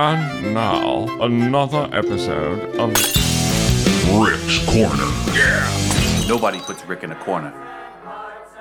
[0.00, 2.90] And now, another episode of
[4.22, 5.10] Rick's Corner.
[5.34, 6.24] Yeah.
[6.28, 7.50] Nobody puts Rick in a corner.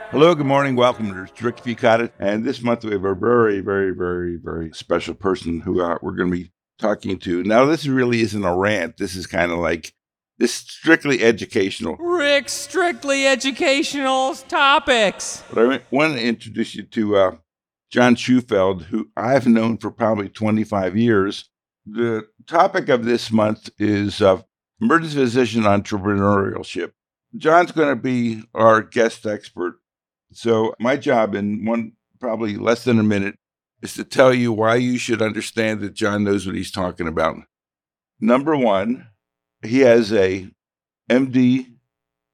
[0.09, 0.75] Hello, good morning.
[0.75, 2.09] Welcome to Rick Bukata.
[2.17, 6.15] And this month we have a very, very, very, very special person who uh, we're
[6.15, 7.43] going to be talking to.
[7.43, 8.97] Now, this really isn't a rant.
[8.97, 9.93] This is kind of like
[10.39, 11.97] this strictly educational.
[11.97, 15.43] Rick, strictly educational topics.
[15.53, 17.31] But I want to introduce you to uh,
[17.89, 21.49] John Shufeldt, who I've known for probably 25 years.
[21.85, 24.41] The topic of this month is uh,
[24.81, 26.91] emergency physician entrepreneurship.
[27.35, 29.75] John's going to be our guest expert.
[30.33, 33.35] So, my job in one, probably less than a minute,
[33.81, 37.37] is to tell you why you should understand that John knows what he's talking about.
[38.19, 39.07] Number one,
[39.63, 40.49] he has a
[41.09, 41.73] MD,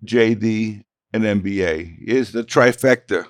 [0.03, 1.97] JD, and MBA.
[1.99, 3.27] He is the trifecta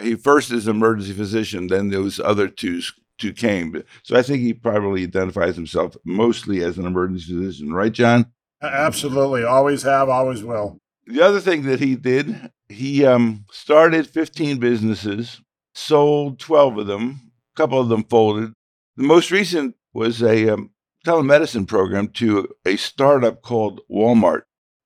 [0.00, 2.82] he first is an emergency physician, then those other two
[3.18, 3.82] two came.
[4.02, 8.32] So I think he probably identifies himself mostly as an emergency physician, right, John?
[8.62, 10.78] Absolutely, always have, always will.
[11.06, 15.40] The other thing that he did, he um, started 15 businesses,
[15.74, 18.52] sold 12 of them, a couple of them folded.
[18.96, 20.70] The most recent was a um,
[21.06, 24.42] telemedicine program to a startup called Walmart.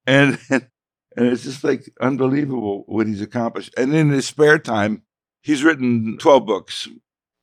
[0.06, 0.69] And, and
[1.17, 3.75] and it's just like unbelievable what he's accomplished.
[3.77, 5.03] And in his spare time,
[5.43, 6.89] he's written 12 books.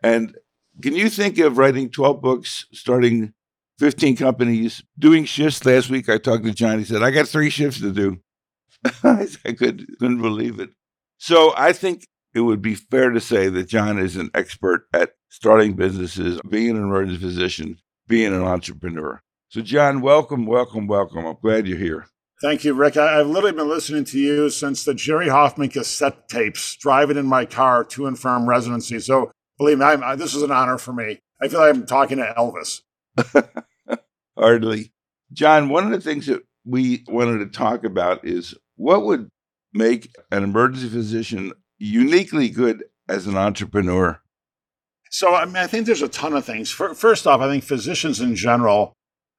[0.04, 0.36] And
[0.82, 3.34] can you think of writing 12 books, starting
[3.80, 5.66] 15 companies, doing shifts?
[5.66, 6.80] Last week I talked to John.
[6.80, 8.20] He said, I got three shifts to do.
[9.04, 9.28] I
[9.58, 10.72] could, couldn't believe it.
[11.18, 15.12] So I think it would be fair to say that John is an expert at
[15.30, 17.78] starting businesses, being an emergency physician,
[18.08, 19.22] being an entrepreneur.
[19.50, 21.26] So, John, welcome, welcome, welcome.
[21.26, 22.08] I'm glad you're here.
[22.42, 22.98] Thank you, Rick.
[22.98, 27.28] I, have literally been listening to you since the Jerry Hoffman cassette tapes, driving in
[27.28, 29.00] my car to and from residency.
[29.00, 31.20] So believe me, I, this is an honor for me.
[31.40, 32.82] I feel like I'm talking to Elvis.
[34.38, 34.92] Hardly.
[35.32, 39.30] John, one of the things that we wanted to talk about is what would
[39.72, 44.20] make an emergency physician uniquely good as an entrepreneur?
[45.12, 46.72] So, I mean, I think there's a ton of things.
[46.72, 48.94] First off, I think physicians in general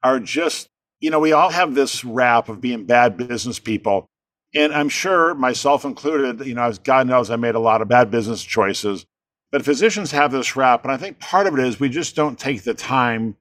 [0.04, 0.68] are just
[1.02, 4.08] you know, we all have this rap of being bad business people.
[4.54, 8.10] And I'm sure, myself included, you know, God knows, I made a lot of bad
[8.10, 9.04] business choices.
[9.50, 10.84] But physicians have this rap.
[10.84, 13.36] And I think part of it is we just don't take the time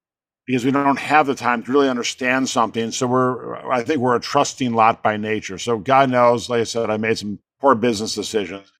[0.47, 2.91] because we don't have the time to really understand something.
[2.91, 5.59] So we're, I think we're a trusting lot by nature.
[5.59, 8.73] So God knows, like I said, I made some poor business decisions.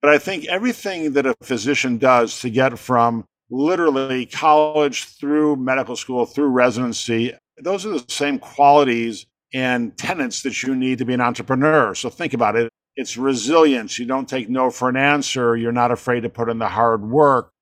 [0.00, 5.96] But I think everything that a physician does to get from literally college through medical
[5.96, 11.14] school through residency those are the same qualities and tenets that you need to be
[11.14, 11.94] an entrepreneur.
[11.94, 12.70] So think about it.
[12.96, 13.98] It's resilience.
[13.98, 15.56] You don't take no for an answer.
[15.56, 17.52] You're not afraid to put in the hard work.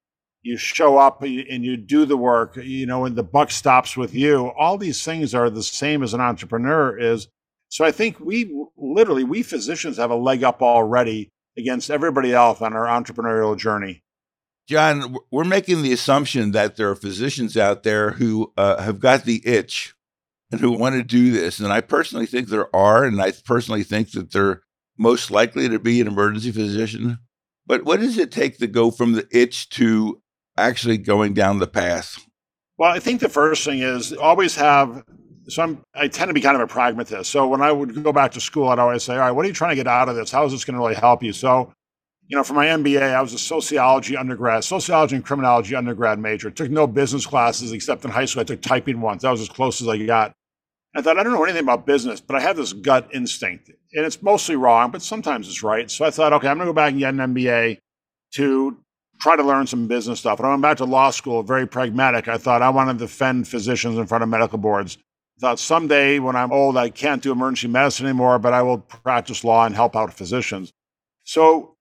[0.43, 4.15] You show up and you do the work, you know, and the buck stops with
[4.15, 4.53] you.
[4.59, 7.29] All these things are the same as an entrepreneur is.
[7.69, 12.63] So I think we literally, we physicians have a leg up already against everybody else
[12.63, 14.03] on our entrepreneurial journey.
[14.67, 19.25] John, we're making the assumption that there are physicians out there who uh, have got
[19.25, 19.95] the itch
[20.51, 21.61] and who want to do this.
[21.61, 24.63] And I personally think there are, and I personally think that they're
[24.99, 27.19] most likely to be an emergency physician.
[27.67, 30.21] But what does it take to go from the itch to
[30.57, 32.19] actually going down the path?
[32.79, 35.05] Well, I think the first thing is always have.
[35.49, 37.31] So I'm, I tend to be kind of a pragmatist.
[37.31, 39.49] So when I would go back to school, I'd always say, "All right, what are
[39.49, 40.31] you trying to get out of this?
[40.31, 41.73] How is this going to really help you?" So
[42.29, 46.51] you know, for my MBA, I was a sociology undergrad, sociology and criminology undergrad major.
[46.51, 48.41] Took no business classes except in high school.
[48.41, 49.23] I took typing once.
[49.23, 50.33] That was as close as I got.
[50.95, 53.69] I thought, I don't know anything about business, but I have this gut instinct.
[53.69, 55.91] And it's mostly wrong, but sometimes it's right.
[55.91, 57.79] So I thought, okay, I'm going to go back and get an MBA
[58.35, 58.77] to
[59.21, 60.39] try to learn some business stuff.
[60.39, 62.29] And I went back to law school, very pragmatic.
[62.29, 64.99] I thought I want to defend physicians in front of medical boards.
[65.39, 68.79] I thought someday when I'm old, I can't do emergency medicine anymore, but I will
[68.79, 70.73] practice law and help out physicians.
[71.25, 71.76] So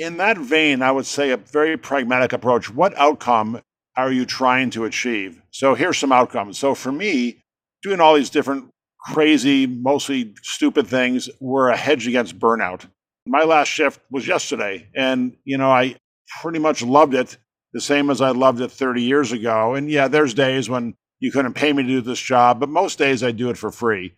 [0.00, 2.72] in that vein, I would say a very pragmatic approach.
[2.72, 3.60] What outcome
[3.96, 5.42] are you trying to achieve?
[5.50, 6.58] So here's some outcomes.
[6.58, 7.44] So for me,
[7.82, 12.86] doing all these different crazy, mostly stupid things were a hedge against burnout.
[13.26, 15.96] My last shift was yesterday, and you know, I
[16.40, 17.36] pretty much loved it
[17.74, 19.74] the same as I loved it 30 years ago.
[19.74, 22.98] And yeah, there's days when you couldn't pay me to do this job, but most
[22.98, 24.16] days I do it for free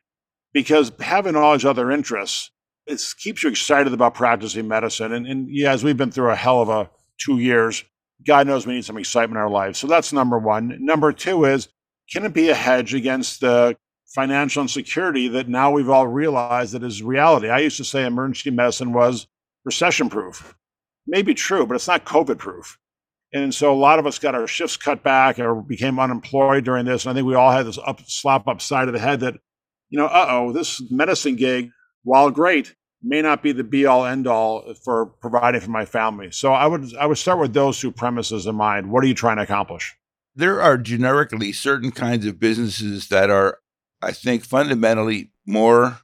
[0.52, 2.52] because having all these other interests
[2.86, 5.12] it keeps you excited about practicing medicine.
[5.12, 7.84] And, and yeah, as we've been through a hell of a two years,
[8.26, 9.78] God knows we need some excitement in our lives.
[9.78, 10.76] So that's number one.
[10.80, 11.68] Number two is
[12.10, 13.76] can it be a hedge against the
[14.14, 17.48] financial insecurity that now we've all realized that is reality?
[17.48, 19.26] I used to say emergency medicine was
[19.64, 20.54] recession proof.
[21.06, 22.78] Maybe true, but it's not COVID proof.
[23.32, 26.84] And so a lot of us got our shifts cut back or became unemployed during
[26.84, 27.04] this.
[27.04, 29.34] And I think we all had this up slap upside of the head that,
[29.88, 31.70] you know, uh oh, this medicine gig,
[32.02, 36.30] while great, may not be the be all end all for providing for my family.
[36.30, 38.90] So I would I would start with those two premises in mind.
[38.90, 39.94] What are you trying to accomplish?
[40.34, 43.58] There are generically certain kinds of businesses that are,
[44.00, 45.98] I think, fundamentally more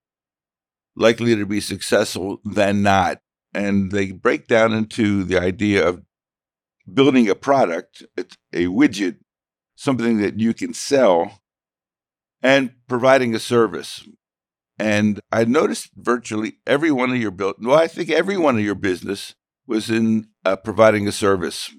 [0.96, 3.20] likely to be successful than not.
[3.54, 6.02] And they break down into the idea of
[6.92, 8.02] building a product,
[8.52, 9.16] a widget,
[9.76, 11.40] something that you can sell,
[12.42, 14.06] and providing a service.
[14.78, 17.56] And I noticed virtually every one of your build.
[17.60, 19.34] Well, I think every one of your business
[19.66, 21.74] was in uh, providing a service.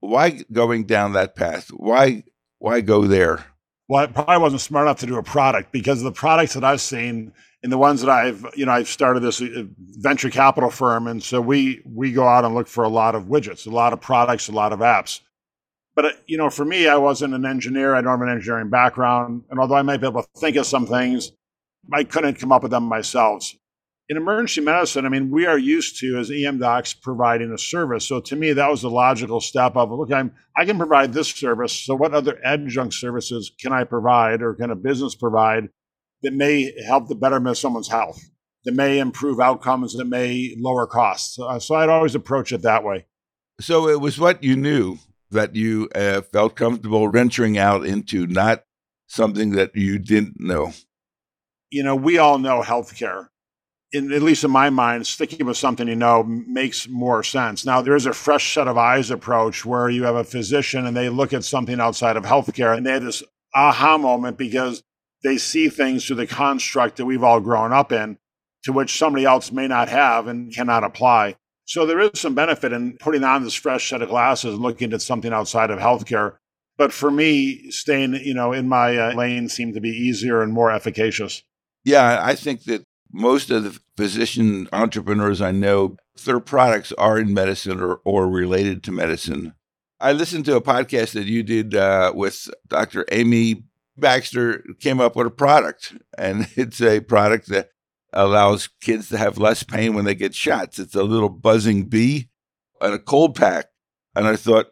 [0.00, 1.68] Why going down that path?
[1.68, 2.24] Why
[2.58, 3.46] why go there?
[3.88, 6.80] Well, I probably wasn't smart enough to do a product because the products that I've
[6.80, 7.32] seen
[7.62, 11.22] and the ones that I've, you know, I've started this uh, venture capital firm, and
[11.22, 14.00] so we we go out and look for a lot of widgets, a lot of
[14.00, 15.20] products, a lot of apps.
[15.94, 17.94] But uh, you know, for me, I wasn't an engineer.
[17.94, 20.66] I don't have an engineering background, and although I might be able to think of
[20.66, 21.32] some things,
[21.92, 23.50] I couldn't come up with them myself.
[24.08, 28.06] In emergency medicine, I mean, we are used to as EM docs providing a service.
[28.06, 31.28] So to me, that was the logical step of look, I'm I can provide this
[31.28, 31.72] service.
[31.72, 35.70] So what other adjunct services can I provide, or can a business provide
[36.22, 38.20] that may help the betterment of someone's health,
[38.64, 41.38] that may improve outcomes, that may lower costs?
[41.38, 43.06] Uh, so I'd always approach it that way.
[43.60, 44.98] So it was what you knew
[45.30, 48.64] that you uh, felt comfortable venturing out into, not
[49.06, 50.72] something that you didn't know.
[51.72, 53.28] You know, we all know healthcare
[53.92, 57.66] in, at least in my mind, sticking with something you know makes more sense.
[57.66, 60.96] Now, there is a fresh set of eyes approach where you have a physician and
[60.96, 63.22] they look at something outside of healthcare and they have this
[63.54, 64.82] aha moment because
[65.22, 68.18] they see things through the construct that we've all grown up in,
[68.64, 71.36] to which somebody else may not have and cannot apply.
[71.64, 74.92] So there is some benefit in putting on this fresh set of glasses and looking
[74.92, 76.36] at something outside of healthcare.
[76.78, 80.52] But for me, staying, you know, in my uh, lane seemed to be easier and
[80.52, 81.42] more efficacious.
[81.84, 87.34] Yeah, I think that most of the physician entrepreneurs I know, their products are in
[87.34, 89.54] medicine or, or related to medicine.
[90.00, 93.04] I listened to a podcast that you did uh, with Dr.
[93.12, 93.64] Amy
[93.96, 97.68] Baxter, came up with a product, and it's a product that
[98.12, 100.78] allows kids to have less pain when they get shots.
[100.78, 102.28] It's a little buzzing bee
[102.80, 103.66] and a cold pack.
[104.14, 104.68] And I thought,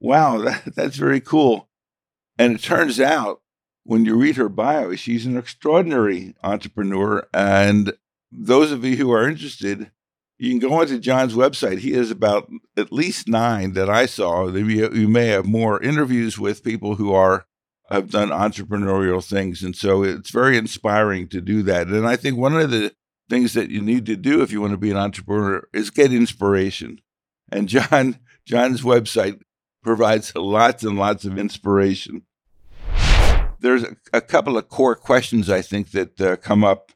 [0.00, 1.68] wow, that, that's very cool.
[2.38, 3.41] And it turns out
[3.84, 7.26] when you read her bio, she's an extraordinary entrepreneur.
[7.34, 7.92] And
[8.30, 9.90] those of you who are interested,
[10.38, 11.78] you can go onto John's website.
[11.78, 14.48] He has about at least nine that I saw.
[14.48, 17.46] You may have more interviews with people who are
[17.90, 21.88] have done entrepreneurial things, and so it's very inspiring to do that.
[21.88, 22.94] And I think one of the
[23.28, 26.12] things that you need to do if you want to be an entrepreneur is get
[26.12, 27.00] inspiration.
[27.50, 29.40] And John John's website
[29.82, 32.22] provides lots and lots of inspiration
[33.62, 36.92] there's a, a, couple of core questions I think that uh, come up.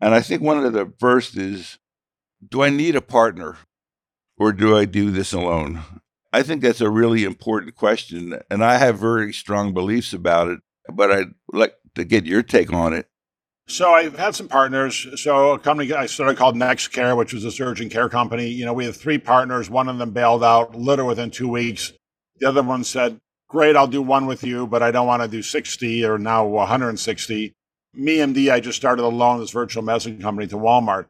[0.00, 1.78] And I think one of the first is
[2.46, 3.58] do I need a partner
[4.38, 5.82] or do I do this alone?
[6.32, 8.38] I think that's a really important question.
[8.50, 10.60] And I have very strong beliefs about it,
[10.92, 13.06] but I'd like to get your take on it.
[13.66, 15.06] So I've had some partners.
[15.16, 18.48] So a company I started called NextCare, which was a urgent care company.
[18.48, 19.70] You know, we had three partners.
[19.70, 21.92] One of them bailed out literally within two weeks.
[22.38, 23.20] The other one said,
[23.50, 26.46] great, I'll do one with you, but I don't want to do 60 or now
[26.46, 27.52] 160.
[27.98, 31.06] MeMD, I just started alone this virtual medicine company to Walmart.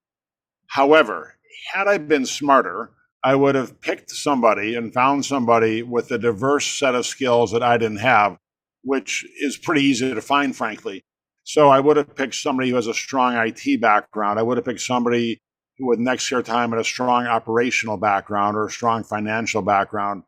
[0.69, 1.35] However,
[1.73, 2.93] had I been smarter,
[3.23, 7.63] I would have picked somebody and found somebody with a diverse set of skills that
[7.63, 8.39] I didn't have,
[8.83, 11.03] which is pretty easy to find, frankly.
[11.45, 14.39] So I would have picked somebody who has a strong IT background.
[14.39, 15.39] I would have picked somebody
[15.77, 20.23] who with next year time had a strong operational background or a strong financial background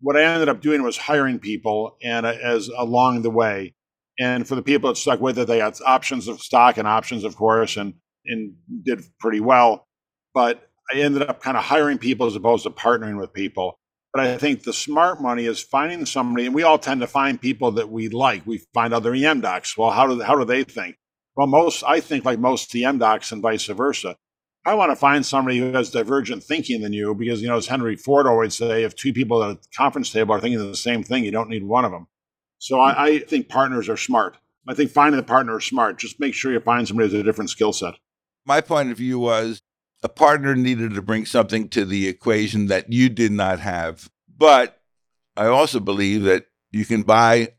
[0.00, 3.74] what I ended up doing was hiring people and uh, as along the way.
[4.20, 7.24] And for the people that stuck with it, they had options of stock and options,
[7.24, 7.94] of course, and
[8.26, 9.86] and did pretty well.
[10.34, 13.78] But I ended up kind of hiring people as opposed to partnering with people.
[14.12, 17.40] But I think the smart money is finding somebody, and we all tend to find
[17.40, 18.46] people that we like.
[18.46, 19.76] We find other EM docs.
[19.76, 20.96] Well, how do how do they think?
[21.36, 24.16] Well, most I think like most EM docs and vice versa.
[24.68, 27.66] I want to find somebody who has divergent thinking than you because, you know, as
[27.66, 31.02] Henry Ford always say, if two people at a conference table are thinking the same
[31.02, 32.06] thing, you don't need one of them.
[32.58, 34.36] So I, I think partners are smart.
[34.68, 35.98] I think finding the partner is smart.
[35.98, 37.94] Just make sure you find somebody with a different skill set.
[38.44, 39.62] My point of view was
[40.02, 44.10] a partner needed to bring something to the equation that you did not have.
[44.36, 44.82] But
[45.34, 47.54] I also believe that you can buy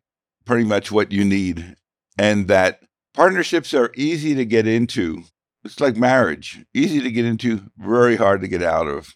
[0.46, 1.76] pretty much what you need
[2.20, 2.82] and that
[3.16, 5.24] partnerships are easy to get into
[5.64, 9.16] it's like marriage easy to get into, very hard to get out of.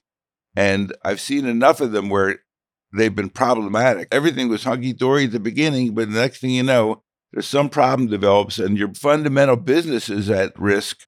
[0.55, 2.39] And I've seen enough of them where
[2.95, 4.07] they've been problematic.
[4.11, 7.69] Everything was hunky dory at the beginning, but the next thing you know, there's some
[7.69, 11.07] problem develops and your fundamental business is at risk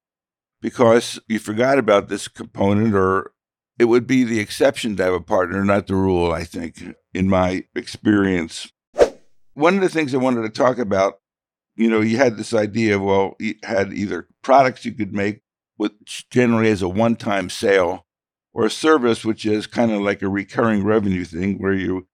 [0.60, 3.32] because you forgot about this component or
[3.78, 7.28] it would be the exception to have a partner, not the rule, I think, in
[7.28, 8.72] my experience.
[9.54, 11.20] One of the things I wanted to talk about,
[11.76, 15.42] you know, you had this idea of, well, you had either products you could make,
[15.76, 18.06] which generally is a one time sale,
[18.54, 22.08] or a service, which is kind of like a recurring revenue thing where you,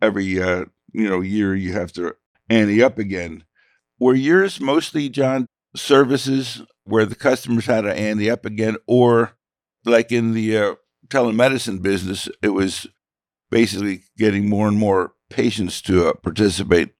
[0.00, 2.16] every, uh, you know, year you have to
[2.48, 3.44] ante up again.
[3.98, 9.36] Were yours mostly, John, services where the customers had to ante up again, or
[9.84, 10.74] like in the uh,
[11.08, 12.86] telemedicine business, it was
[13.50, 16.94] basically getting more and more patients to uh, participate.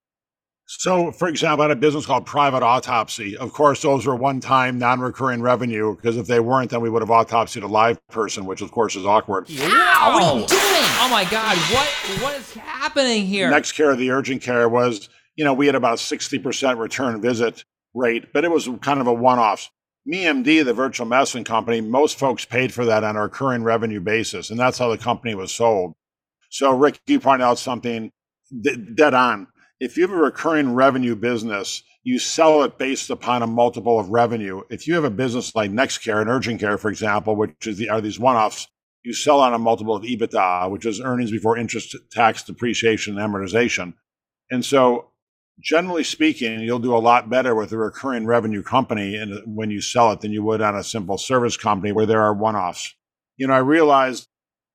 [0.79, 3.37] So, for example, I had a business called Private Autopsy.
[3.37, 6.89] Of course, those were one time, non recurring revenue because if they weren't, then we
[6.89, 9.49] would have autopsied a live person, which of course is awkward.
[9.51, 10.61] Wow, what are you doing?
[11.01, 11.89] Oh my God, what
[12.23, 13.51] what is happening here?
[13.51, 17.65] Next care, the urgent care was, you know, we had about 60% return visit
[17.95, 19.71] rate, but it was kind of a one off.
[20.11, 24.51] MeMD, the virtual medicine company, most folks paid for that on a recurring revenue basis,
[24.51, 25.95] and that's how the company was sold.
[26.51, 28.11] So, Rick, you pointed out something
[28.95, 29.47] dead on.
[29.83, 34.11] If you have a recurring revenue business, you sell it based upon a multiple of
[34.11, 34.63] revenue.
[34.71, 37.89] If you have a business like NextCare and Urgent Care, for example, which is the,
[37.89, 38.69] are these one-offs,
[39.03, 43.29] you sell on a multiple of EBITDA, which is earnings before interest, tax, depreciation, and
[43.35, 43.95] amortization.
[44.53, 45.09] And so
[45.59, 49.81] generally speaking, you'll do a lot better with a recurring revenue company and when you
[49.81, 52.95] sell it than you would on a simple service company where there are one-offs.
[53.37, 54.29] You know, I realized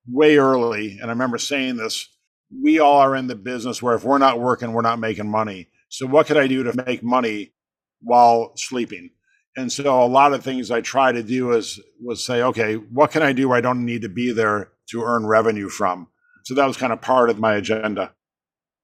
[0.06, 2.10] way early, and I remember saying this,
[2.52, 5.70] we all are in the business where if we're not working, we're not making money.
[5.90, 7.54] So what could I do to make money
[8.02, 9.12] while sleeping?
[9.56, 13.12] And so a lot of things I try to do is was say, okay, what
[13.12, 16.08] can I do where I don't need to be there to earn revenue from?
[16.44, 18.14] So that was kind of part of my agenda.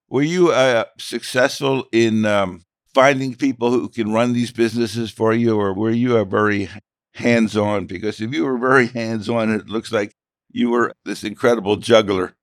[0.10, 5.60] Were you uh, successful in um, finding people who can run these businesses for you,
[5.60, 6.70] or were you a very
[7.14, 7.86] hands on?
[7.86, 10.16] Because if you were very hands on, it looks like
[10.52, 12.36] you were this incredible juggler.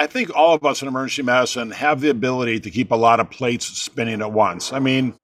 [0.00, 3.20] I think all of us in emergency medicine have the ability to keep a lot
[3.20, 4.72] of plates spinning at once.
[4.72, 5.14] I mean,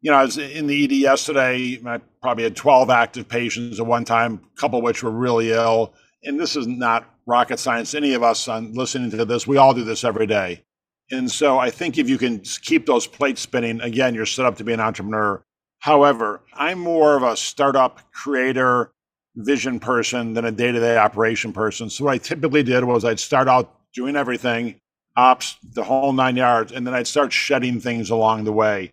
[0.00, 1.78] you know, I was in the ED yesterday.
[1.84, 5.52] I probably had 12 active patients at one time, a couple of which were really
[5.52, 5.92] ill.
[6.24, 7.94] And this is not rocket science.
[7.94, 10.64] Any of us on listening to this, we all do this every day.
[11.10, 14.56] And so I think if you can keep those plates spinning, again, you're set up
[14.56, 15.44] to be an entrepreneur.
[15.80, 18.92] However, I'm more of a startup creator,
[19.36, 21.90] vision person than a day to day operation person.
[21.90, 24.80] So what I typically did was I'd start out doing everything,
[25.16, 28.92] ops, the whole nine yards, and then I'd start shedding things along the way.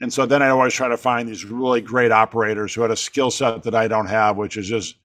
[0.00, 2.96] And so then I always try to find these really great operators who had a
[2.96, 4.96] skill set that I don't have, which is just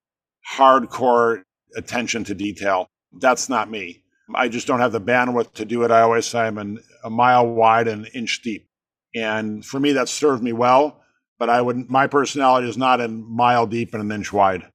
[0.56, 1.42] hardcore
[1.76, 2.86] attention to detail.
[3.18, 4.02] That's not me.
[4.34, 5.90] I just don't have the bandwidth to do it.
[5.90, 8.66] I always say I'm an, a mile wide and an inch deep.
[9.14, 11.00] And for me, that served me well.
[11.38, 14.68] But I would, my personality is not a mile deep and an inch wide.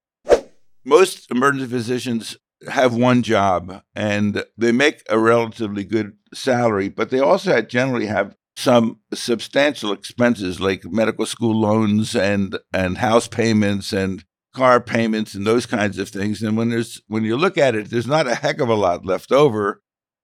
[0.84, 2.38] Most emergency physicians
[2.70, 8.36] have one job and they make a relatively good salary, but they also generally have
[8.56, 14.24] some substantial expenses like medical school loans and and house payments and
[14.56, 16.42] car payments and those kinds of things.
[16.42, 19.06] And when there's when you look at it, there's not a heck of a lot
[19.06, 19.82] left over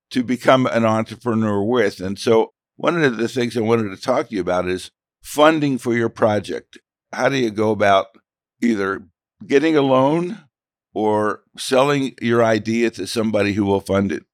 [0.10, 2.00] to become an entrepreneur with.
[2.00, 4.90] And so one of the things I wanted to talk to you about is
[5.22, 6.80] funding for your project.
[7.12, 8.08] How do you go about
[8.62, 9.04] either
[9.46, 10.44] getting a loan
[10.94, 14.26] or selling your idea to somebody who will fund it?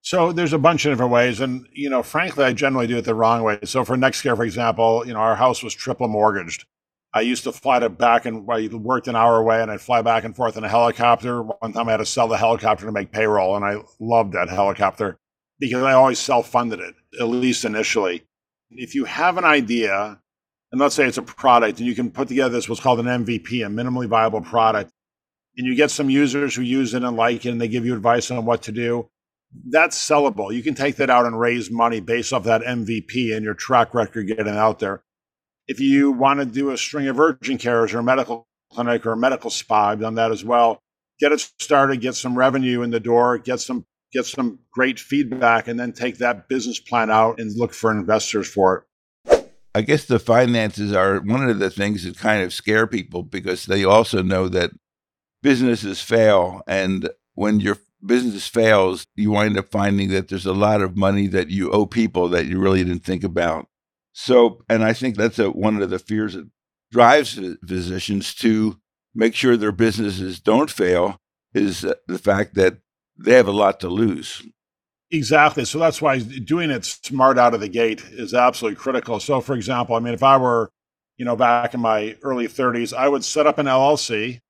[0.00, 3.04] So there's a bunch of different ways, and you know, frankly, I generally do it
[3.04, 3.58] the wrong way.
[3.64, 6.66] So for NextCare, for example, you know, our house was triple mortgaged.
[7.12, 10.02] I used to fly to back and I worked an hour away, and I'd fly
[10.02, 11.42] back and forth in a helicopter.
[11.42, 14.48] One time, I had to sell the helicopter to make payroll, and I loved that
[14.48, 15.18] helicopter
[15.58, 18.24] because I always self-funded it, at least initially.
[18.70, 20.20] If you have an idea,
[20.70, 23.06] and let's say it's a product, and you can put together this what's called an
[23.24, 24.92] MVP, a minimally viable product,
[25.58, 27.94] and you get some users who use it and like it and they give you
[27.94, 29.10] advice on what to do,
[29.68, 30.54] that's sellable.
[30.54, 33.92] You can take that out and raise money based off that MVP and your track
[33.92, 35.02] record getting out there.
[35.66, 39.12] If you want to do a string of urgent cares or a medical clinic or
[39.12, 40.80] a medical spa, I've done that as well.
[41.18, 45.68] Get it started, get some revenue in the door, get some get some great feedback,
[45.68, 48.86] and then take that business plan out and look for investors for
[49.26, 49.50] it.
[49.74, 53.66] I guess the finances are one of the things that kind of scare people because
[53.66, 54.70] they also know that
[55.42, 56.62] businesses fail.
[56.66, 61.26] And when your business fails, you wind up finding that there's a lot of money
[61.28, 63.66] that you owe people that you really didn't think about.
[64.12, 66.48] So, and I think that's a, one of the fears that
[66.90, 68.78] drives physicians to
[69.14, 71.20] make sure their businesses don't fail
[71.54, 72.78] is the fact that
[73.16, 74.42] they have a lot to lose.
[75.10, 75.64] Exactly.
[75.64, 79.20] So that's why doing it smart out of the gate is absolutely critical.
[79.20, 80.70] So, for example, I mean, if I were,
[81.16, 84.40] you know, back in my early 30s, I would set up an LLC,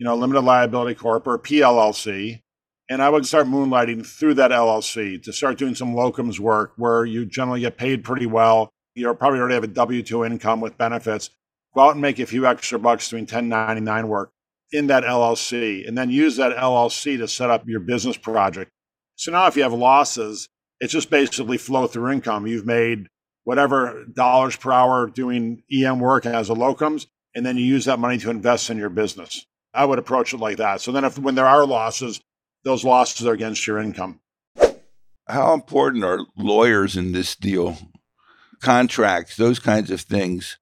[0.00, 2.40] you know, limited liability corp or PLLC,
[2.88, 7.04] and I would start moonlighting through that LLC to start doing some locums work where
[7.04, 8.70] you generally get paid pretty well.
[8.96, 11.30] You probably already have a W 2 income with benefits.
[11.76, 14.32] Go out and make a few extra bucks doing 1099 work
[14.72, 18.72] in that LLC, and then use that LLC to set up your business project
[19.20, 20.48] so now if you have losses,
[20.80, 22.46] it's just basically flow through income.
[22.46, 23.06] You've made
[23.44, 27.98] whatever dollars per hour doing EM work as a locums, and then you use that
[27.98, 29.44] money to invest in your business.
[29.72, 30.80] I would approach it like that.
[30.80, 32.20] So then if when there are losses,
[32.64, 34.20] those losses are against your income.
[35.28, 37.78] How important are lawyers in this deal?
[38.60, 40.58] Contracts, those kinds of things,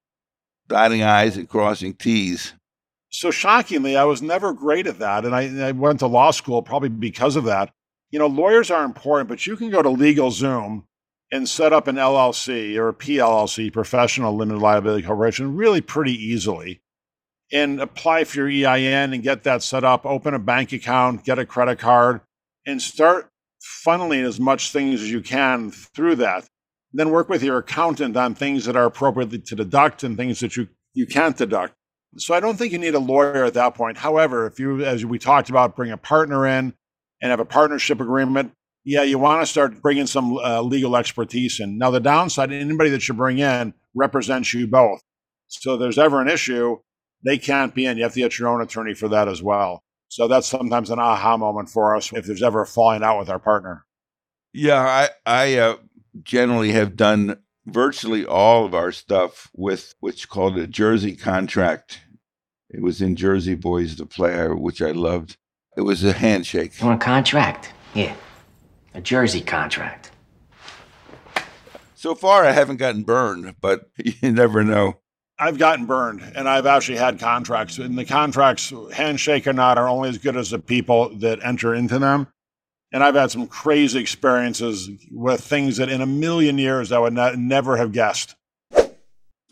[0.69, 2.53] dotting I's and crossing T's.
[3.11, 5.25] So shockingly, I was never great at that.
[5.25, 7.73] And I, I went to law school probably because of that
[8.11, 10.85] you know, lawyers are important, but you can go to LegalZoom
[11.31, 16.81] and set up an LLC or a PLLC, professional limited liability corporation, really pretty easily
[17.53, 21.39] and apply for your EIN and get that set up, open a bank account, get
[21.39, 22.21] a credit card,
[22.67, 23.31] and start
[23.63, 26.49] funneling as much things as you can through that.
[26.93, 30.57] Then work with your accountant on things that are appropriate to deduct and things that
[30.57, 31.75] you, you can't deduct.
[32.17, 33.99] So I don't think you need a lawyer at that point.
[33.99, 36.75] However, if you, as we talked about, bring a partner in,
[37.21, 38.53] and have a partnership agreement,
[38.85, 41.79] yeah, you want to start bringing some uh, legal expertise in.
[41.79, 45.03] Now, the downside, anybody that you bring in represents you both.
[45.49, 46.79] So if there's ever an issue,
[47.25, 47.97] they can't be in.
[47.97, 49.83] You have to get your own attorney for that as well.
[50.09, 53.29] So that's sometimes an aha moment for us if there's ever a falling out with
[53.29, 53.85] our partner.
[54.53, 55.77] Yeah, I I uh,
[56.23, 62.01] generally have done virtually all of our stuff with what's called a Jersey contract.
[62.71, 65.37] It was in Jersey Boys the play, which I loved.
[65.77, 66.81] It was a handshake.
[66.81, 67.73] You want a contract?
[67.95, 68.15] Yeah.
[68.95, 70.11] A Jersey contract.
[71.95, 75.01] So far, I haven't gotten burned, but you never know.
[75.39, 77.79] I've gotten burned, and I've actually had contracts.
[77.79, 81.75] And the contracts, handshake or not, are only as good as the people that enter
[81.75, 82.27] into them.
[82.91, 87.13] And I've had some crazy experiences with things that in a million years I would
[87.13, 88.35] not, never have guessed.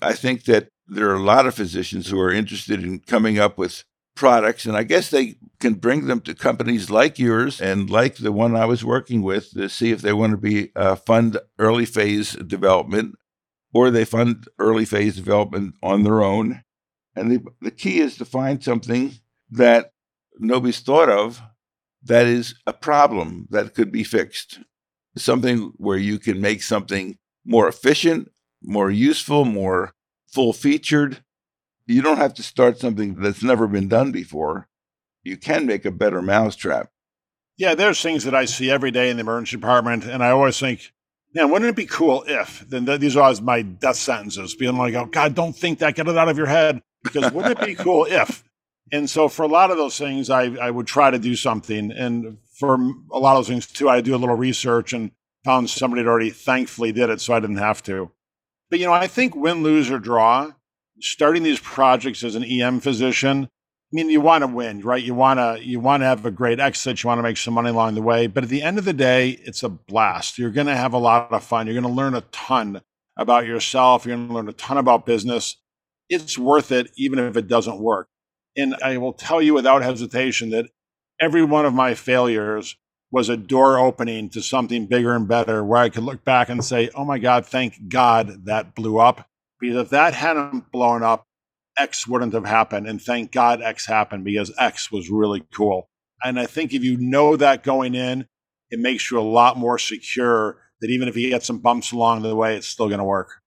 [0.02, 3.58] I think that there are a lot of physicians who are interested in coming up
[3.58, 4.64] with products.
[4.64, 8.56] And I guess they can bring them to companies like yours and like the one
[8.56, 12.32] I was working with to see if they want to be uh, fund early phase
[12.32, 13.16] development
[13.76, 16.62] or they fund early phase development on their own.
[17.14, 19.12] And the, the key is to find something
[19.50, 19.92] that
[20.38, 21.42] nobody's thought of
[22.02, 24.60] that is a problem that could be fixed.
[25.18, 29.92] Something where you can make something more efficient, more useful, more
[30.26, 31.22] full featured,
[31.86, 34.68] you don't have to start something that's never been done before.
[35.22, 36.88] You can make a better mousetrap.
[37.58, 40.58] Yeah, there's things that I see every day in the emergency department, and I always
[40.58, 40.92] think,
[41.36, 42.60] man, wouldn't it be cool if?
[42.68, 45.94] Then th- these are always my death sentences, being like, oh God, don't think that,
[45.94, 48.42] get it out of your head, because wouldn't it be cool if?
[48.90, 51.92] And so for a lot of those things, I, I would try to do something,
[51.92, 52.74] and for
[53.12, 55.10] a lot of those things too, I do a little research and
[55.44, 58.10] found somebody that already thankfully did it, so I didn't have to.
[58.70, 60.52] But you know, I think win, lose, or draw
[61.00, 63.48] starting these projects as an EM physician,
[63.92, 65.02] mean, you want to win, right?
[65.02, 67.02] You want to you want to have a great exit.
[67.02, 68.26] You want to make some money along the way.
[68.26, 70.38] But at the end of the day, it's a blast.
[70.38, 71.66] You're going to have a lot of fun.
[71.66, 72.82] You're going to learn a ton
[73.16, 74.04] about yourself.
[74.04, 75.56] You're going to learn a ton about business.
[76.08, 78.08] It's worth it, even if it doesn't work.
[78.56, 80.66] And I will tell you without hesitation that
[81.20, 82.76] every one of my failures
[83.10, 86.64] was a door opening to something bigger and better where I could look back and
[86.64, 89.28] say, oh my God, thank God that blew up
[89.60, 91.26] because if that hadn't blown up,
[91.78, 92.86] X wouldn't have happened.
[92.86, 95.88] And thank God X happened because X was really cool.
[96.22, 98.26] And I think if you know that going in,
[98.70, 102.22] it makes you a lot more secure that even if you get some bumps along
[102.22, 103.40] the way, it's still going to work.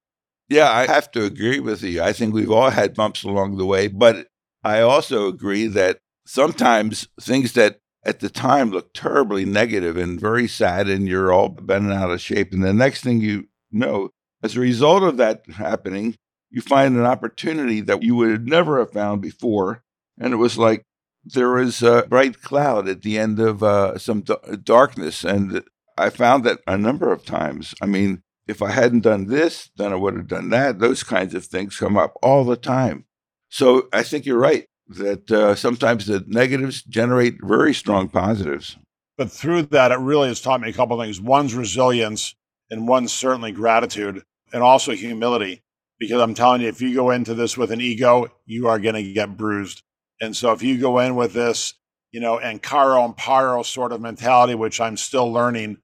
[0.48, 2.02] Yeah, I have to agree with you.
[2.02, 4.28] I think we've all had bumps along the way, but
[4.64, 10.48] I also agree that sometimes things that at the time look terribly negative and very
[10.48, 12.54] sad, and you're all bent out of shape.
[12.54, 14.10] And the next thing you know,
[14.42, 16.16] as a result of that happening,
[16.50, 19.84] you find an opportunity that you would never have found before.
[20.18, 20.84] And it was like
[21.24, 25.24] there was a bright cloud at the end of uh, some d- darkness.
[25.24, 25.64] And
[25.98, 27.76] I found that a number of times.
[27.82, 30.80] I mean, if I hadn't done this, then I would have done that.
[30.80, 33.06] Those kinds of things come up all the time.
[33.50, 38.78] So I think you're right that uh, sometimes the negatives generate very strong positives.
[39.18, 41.22] But through that, it really has taught me a couple of things.
[41.22, 42.36] One's resilience,
[42.72, 45.62] and one's certainly gratitude and also humility.
[46.00, 48.96] Because I'm telling you, if you go into this with an ego, you are going
[48.96, 49.84] to get bruised.
[50.22, 51.74] And so if you go in with this,
[52.12, 55.78] you know, Ancora Imparo sort of mentality, which I'm still learning,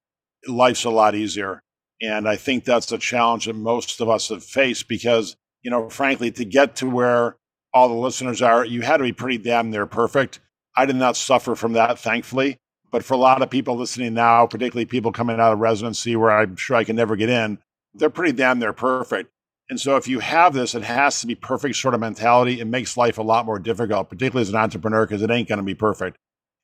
[0.47, 1.62] life's a lot easier.
[2.01, 5.89] And I think that's the challenge that most of us have faced because, you know,
[5.89, 7.38] frankly, to get to where
[7.73, 10.39] all the listeners are, you had to be pretty damn near perfect.
[10.78, 12.58] I did not suffer from that, thankfully.
[12.91, 16.32] But for a lot of people listening now, particularly people coming out of residency where
[16.32, 17.60] I'm sure I can never get in,
[17.93, 19.32] they're pretty damn near perfect.
[19.69, 22.60] And so if you have this, it has to be perfect sort of mentality.
[22.60, 25.58] It makes life a lot more difficult, particularly as an entrepreneur, because it ain't going
[25.58, 26.17] to be perfect.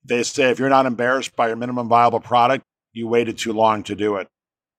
[0.03, 3.83] They say if you're not embarrassed by your minimum viable product, you waited too long
[3.83, 4.27] to do it.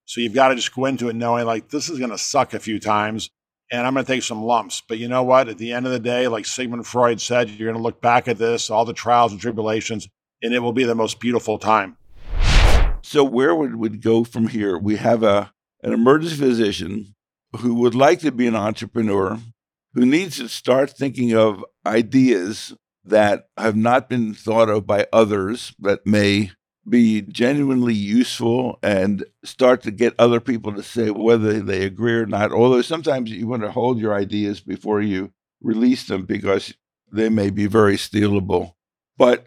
[0.04, 2.54] So you've got to just go into it knowing like this is going to suck
[2.54, 3.30] a few times
[3.70, 4.82] and I'm going to take some lumps.
[4.86, 5.48] But you know what?
[5.48, 8.28] At the end of the day, like Sigmund Freud said, you're going to look back
[8.28, 10.08] at this, all the trials and tribulations,
[10.42, 11.96] and it will be the most beautiful time.
[13.02, 14.78] So where would we go from here?
[14.78, 17.14] We have a an emergency physician
[17.58, 19.38] who would like to be an entrepreneur,
[19.94, 25.74] who needs to start thinking of ideas that have not been thought of by others
[25.78, 26.50] that may
[26.88, 32.26] be genuinely useful and start to get other people to say whether they agree or
[32.26, 32.52] not.
[32.52, 36.74] Although sometimes you want to hold your ideas before you release them because
[37.12, 38.72] they may be very stealable.
[39.16, 39.46] But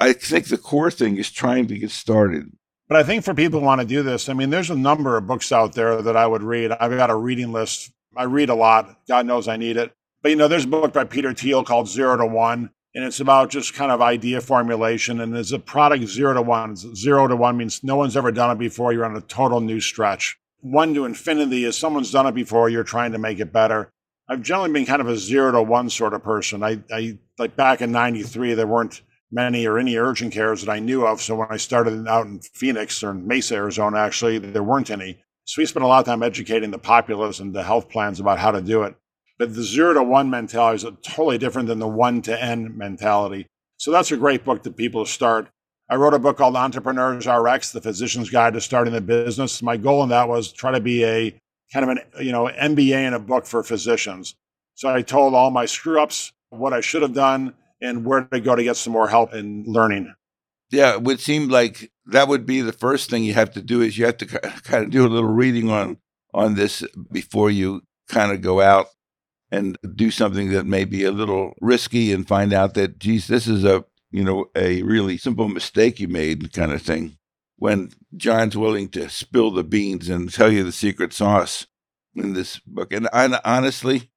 [0.00, 2.52] I think the core thing is trying to get started.
[2.88, 5.16] But I think for people who want to do this, I mean, there's a number
[5.16, 6.72] of books out there that I would read.
[6.72, 7.92] I've got a reading list.
[8.16, 9.00] I read a lot.
[9.08, 9.92] God knows I need it.
[10.22, 13.20] But, you know, there's a book by Peter Thiel called Zero to One and it's
[13.20, 15.20] about just kind of idea formulation.
[15.20, 16.76] And there's a product zero to one.
[16.76, 18.92] Zero to one means no one's ever done it before.
[18.92, 20.38] You're on a total new stretch.
[20.60, 22.70] One to infinity is someone's done it before.
[22.70, 23.90] You're trying to make it better.
[24.30, 26.62] I've generally been kind of a zero to one sort of person.
[26.62, 30.78] I, I like back in '93, there weren't many or any urgent cares that I
[30.78, 31.20] knew of.
[31.20, 35.18] So when I started out in Phoenix or in Mesa, Arizona, actually, there weren't any.
[35.44, 38.38] So we spent a lot of time educating the populace and the health plans about
[38.38, 38.96] how to do it.
[39.38, 43.46] But the zero to one mentality is totally different than the one to N mentality.
[43.76, 45.48] So that's a great book that people start.
[45.88, 49.62] I wrote a book called Entrepreneurs RX, The Physician's Guide to Starting a Business.
[49.62, 51.38] My goal in that was try to be a
[51.72, 54.34] kind of an you know MBA in a book for physicians.
[54.74, 58.40] So I told all my screw ups what I should have done and where to
[58.40, 60.14] go to get some more help in learning.
[60.70, 63.82] Yeah, it would seem like that would be the first thing you have to do
[63.82, 64.26] is you have to
[64.64, 65.98] kind of do a little reading on
[66.34, 68.88] on this before you kind of go out
[69.50, 73.46] and do something that may be a little risky and find out that, geez, this
[73.46, 77.16] is a, you know, a really simple mistake you made kind of thing.
[77.58, 81.66] When John's willing to spill the beans and tell you the secret sauce
[82.14, 82.92] in this book.
[82.92, 84.10] And I, honestly,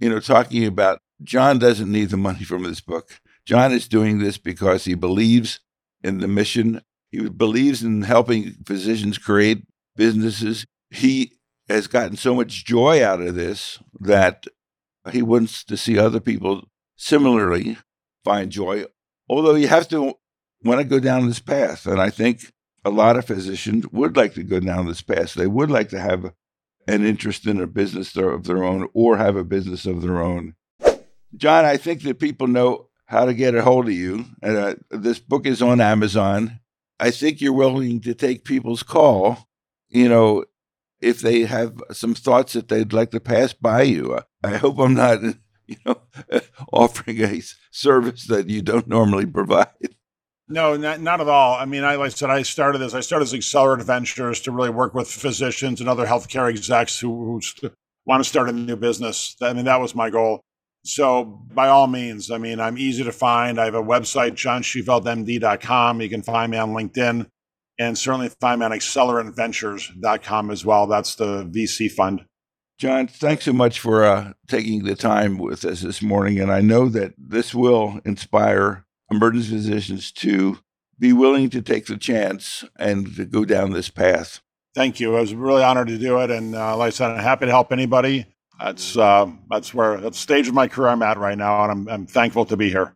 [0.00, 3.20] you know, talking about John doesn't need the money from this book.
[3.44, 5.60] John is doing this because he believes
[6.02, 6.80] in the mission.
[7.10, 10.64] He believes in helping physicians create businesses.
[10.90, 11.32] He
[11.68, 14.46] has gotten so much joy out of this that
[15.12, 17.78] he wants to see other people similarly
[18.24, 18.84] find joy,
[19.28, 20.14] although you have to
[20.64, 21.86] want to go down this path.
[21.86, 22.52] And I think
[22.84, 25.34] a lot of physicians would like to go down this path.
[25.34, 26.32] They would like to have
[26.90, 30.54] an interest in a business of their own or have a business of their own.
[31.36, 34.24] John, I think that people know how to get a hold of you.
[34.42, 36.60] And uh, this book is on Amazon.
[36.98, 39.48] I think you're willing to take people's call.
[39.88, 40.44] You know,
[41.00, 44.18] if they have some thoughts that they'd like to pass by you.
[44.42, 45.22] I hope I'm not,
[45.66, 46.02] you know,
[46.72, 49.94] offering a service that you don't normally provide.
[50.50, 51.54] No, not, not at all.
[51.54, 52.92] I mean, I, like I said, I started this.
[52.92, 57.40] I started as Accelerate Ventures to really work with physicians and other healthcare execs who,
[57.60, 57.70] who
[58.04, 59.36] want to start a new business.
[59.40, 60.40] I mean, that was my goal.
[60.84, 63.60] So, by all means, I mean, I'm easy to find.
[63.60, 66.00] I have a website, johnshufeldtmd.com.
[66.00, 67.26] You can find me on LinkedIn
[67.78, 70.86] and certainly find me on acceleranteventures.com as well.
[70.88, 72.24] That's the VC fund.
[72.78, 76.40] John, thanks so much for uh, taking the time with us this morning.
[76.40, 80.58] And I know that this will inspire emergency physicians to
[80.98, 84.40] be willing to take the chance and to go down this path.
[84.74, 85.16] Thank you.
[85.16, 86.30] I was really honored to do it.
[86.30, 88.26] And uh, like I said, I'm happy to help anybody.
[88.60, 91.64] That's, uh, that's where, that's the stage of my career I'm at right now.
[91.64, 92.94] And I'm, I'm thankful to be here.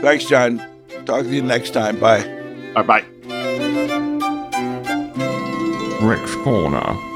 [0.00, 0.58] Thanks, John.
[1.06, 1.98] Talk to you next time.
[2.00, 2.24] Bye.
[2.74, 3.04] Bye bye.
[6.02, 7.15] Rick's Corner.